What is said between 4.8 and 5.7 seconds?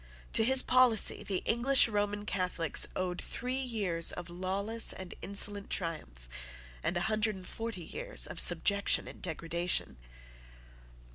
and insolent